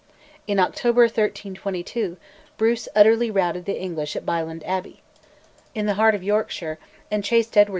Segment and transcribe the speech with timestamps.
[0.47, 2.17] In October 1322
[2.57, 5.03] Bruce utterly routed the English at Byland Abbey,
[5.75, 6.79] in the heart of Yorkshire,
[7.11, 7.69] and chased Edward II.